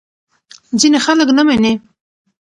[0.79, 1.73] ځینې خلک نه مني.